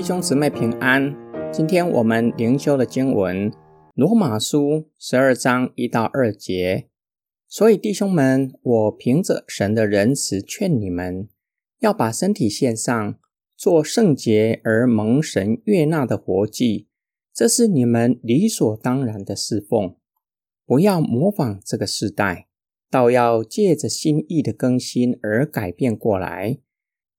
[0.00, 1.14] 弟兄姊妹平安。
[1.52, 3.50] 今天我们灵修的经文
[3.92, 6.88] 《罗马书》十二章一到二节。
[7.46, 11.28] 所以弟兄们，我凭着神的仁慈劝你们，
[11.80, 13.18] 要把身体献上，
[13.54, 16.88] 做圣洁而蒙神悦纳的活祭，
[17.34, 19.96] 这是你们理所当然的侍奉。
[20.64, 22.48] 不要模仿这个时代，
[22.90, 26.58] 倒要借着心意的更新而改变过来，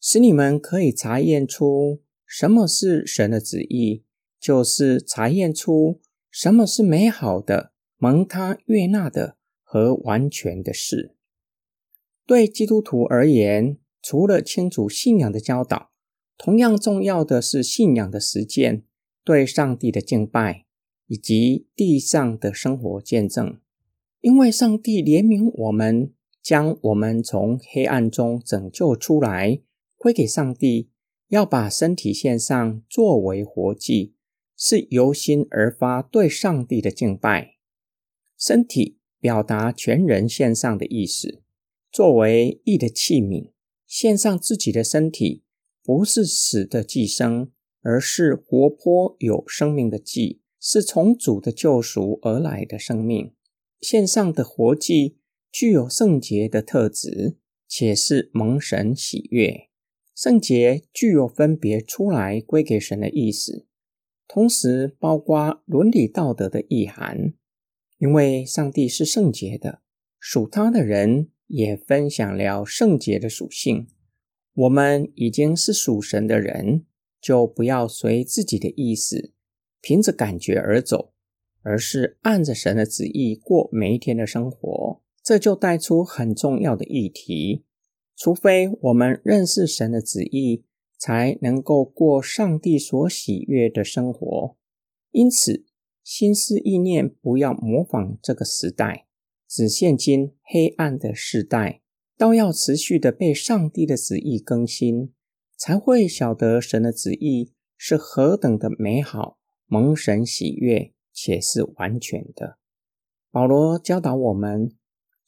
[0.00, 2.00] 使你们可以查验出。
[2.32, 4.04] 什么是神的旨意？
[4.38, 11.16] 就是查验出什么是美好的、蒙他悦纳的和完全的事。
[12.24, 15.90] 对基督徒而言，除了清楚信仰的教导，
[16.38, 18.84] 同样重要的是信仰的实践，
[19.24, 20.66] 对上帝的敬拜，
[21.08, 23.58] 以及地上的生活见证。
[24.20, 29.60] 因为上帝怜悯我们，将我们从黑暗中拯救出来，
[29.96, 30.90] 归给上帝。
[31.30, 34.14] 要把身体献上作为活祭，
[34.56, 37.54] 是由心而发对上帝的敬拜。
[38.36, 41.40] 身体表达全人献上的意思，
[41.92, 43.52] 作为义的器皿，
[43.86, 45.44] 献上自己的身体，
[45.84, 53.32] 不是死的寄生，而是活泼有生命的祭，是从主的救赎而来的生命。
[53.80, 55.18] 献上的活祭
[55.52, 57.36] 具有圣洁的特质，
[57.68, 59.69] 且是蒙神喜悦。
[60.14, 63.66] 圣洁具有分别出来归给神的意思，
[64.28, 67.34] 同时包括伦理道德的意涵。
[67.98, 69.82] 因为上帝是圣洁的，
[70.18, 73.88] 属他的人也分享了圣洁的属性。
[74.54, 76.86] 我们已经是属神的人，
[77.20, 79.32] 就不要随自己的意思，
[79.82, 81.12] 凭着感觉而走，
[81.62, 85.02] 而是按着神的旨意过每一天的生活。
[85.22, 87.64] 这就带出很重要的议题。
[88.20, 90.66] 除非我们认识神的旨意，
[90.98, 94.58] 才能够过上帝所喜悦的生活。
[95.10, 95.64] 因此，
[96.04, 99.06] 心思意念不要模仿这个时代，
[99.48, 101.80] 只现今黑暗的时代，
[102.18, 105.14] 都要持续的被上帝的旨意更新，
[105.56, 112.58] 才会晓得神的旨意是何等的美好，蒙神喜悦，且是完全的。
[113.30, 114.76] 保罗教导我们。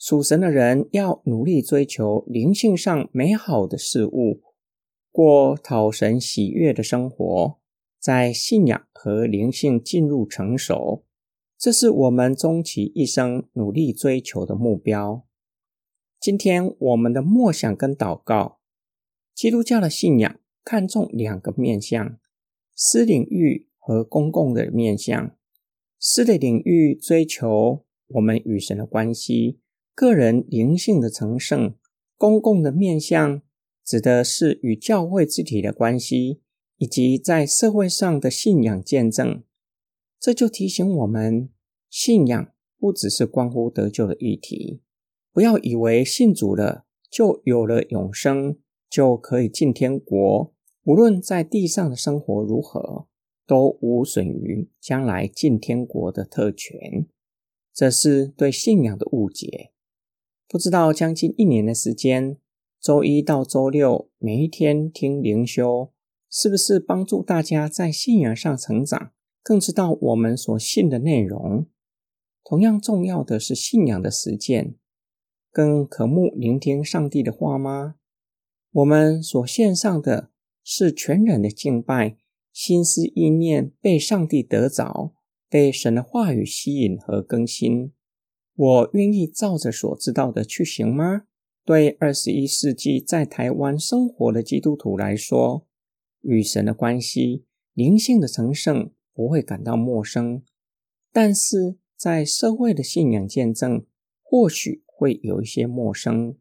[0.02, 4.42] 属神的人要努力追求灵性上美好的事物，
[5.12, 7.60] 过讨神喜悦的生活，
[8.00, 11.04] 在信仰和灵性进入成熟，
[11.56, 15.24] 这是我们终其一生努力追求的目标。
[16.18, 18.58] 今天我们的默想跟祷告，
[19.32, 22.18] 基督教的信仰看重两个面向：
[22.74, 25.36] 私领域和公共的面向。
[26.00, 29.60] 私的领域追求我们与神的关系。
[29.94, 31.74] 个人灵性的成圣，
[32.16, 33.42] 公共的面向
[33.84, 36.40] 指的是与教会肢体的关系，
[36.78, 39.42] 以及在社会上的信仰见证。
[40.18, 41.50] 这就提醒我们，
[41.90, 44.80] 信仰不只是关乎得救的议题。
[45.32, 48.58] 不要以为信主了就有了永生，
[48.88, 50.54] 就可以进天国。
[50.84, 53.06] 无论在地上的生活如何，
[53.46, 57.06] 都无损于将来进天国的特权。
[57.74, 59.70] 这是对信仰的误解。
[60.52, 62.36] 不知道将近一年的时间，
[62.78, 65.90] 周一到周六每一天听灵修，
[66.28, 71.64] 是不是帮助大家在信仰上成长，更知道我们所信的内容？
[72.44, 74.74] 同样重要的是信仰的实践，
[75.50, 77.94] 更渴慕聆听上帝的话吗？
[78.72, 80.28] 我们所献上的
[80.62, 82.18] 是全然的敬拜，
[82.52, 85.14] 心思意念被上帝得着，
[85.48, 87.92] 被神的话语吸引和更新。
[88.54, 91.24] 我愿意照着所知道的去行吗？
[91.64, 95.66] 对二十一世纪在台湾生活的基督徒来说，
[96.20, 100.42] 与神的关系、灵性的成圣不会感到陌生，
[101.12, 103.86] 但是在社会的信仰见证
[104.20, 106.36] 或许会有一些陌生。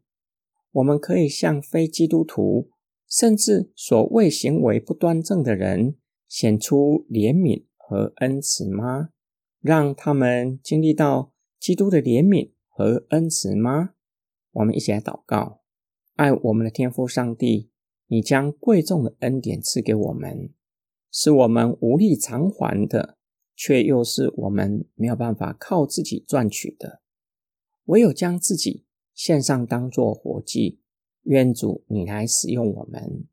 [0.72, 2.68] 我们可以向非基督徒，
[3.08, 5.96] 甚至所谓行为不端正的人，
[6.28, 9.08] 显出怜悯和恩慈吗？
[9.60, 11.31] 让他们经历到。
[11.62, 13.94] 基督的怜悯和恩慈吗？
[14.50, 15.60] 我们一起来祷告。
[16.16, 17.70] 爱我们的天父上帝，
[18.08, 20.52] 你将贵重的恩典赐给我们，
[21.12, 23.16] 是我们无力偿还的，
[23.54, 27.00] 却又是我们没有办法靠自己赚取的。
[27.84, 28.84] 唯有将自己
[29.14, 30.80] 献上，当作活祭。
[31.22, 33.28] 愿主你来使用我们。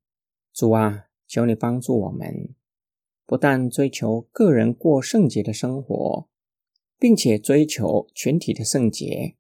[0.54, 2.54] 主啊，求你帮助我们，
[3.26, 6.30] 不但追求个人过圣洁的生活。
[7.00, 9.36] 并且追求群体的圣洁，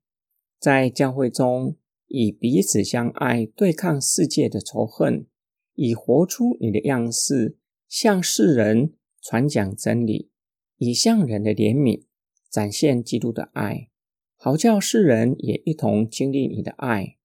[0.57, 1.75] 在教会中
[2.07, 5.27] 以彼此相爱对抗世界的仇恨，
[5.75, 7.57] 以活出你的样式，
[7.89, 10.31] 向世人传讲真理，
[10.77, 12.05] 以向人的怜悯
[12.49, 13.89] 展现基督的爱，
[14.37, 17.17] 好叫世人也一同经历你的爱。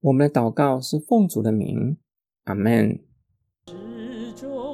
[0.00, 1.96] 我们的祷告是奉主的名，
[2.42, 3.00] 阿门。
[4.36, 4.73] 中